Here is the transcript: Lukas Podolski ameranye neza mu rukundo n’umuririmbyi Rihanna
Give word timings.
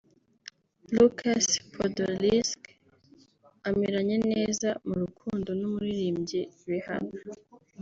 Lukas 0.95 1.47
Podolski 1.73 2.73
ameranye 3.69 4.17
neza 4.29 4.69
mu 4.87 4.95
rukundo 5.03 5.49
n’umuririmbyi 5.59 6.41
Rihanna 6.69 7.19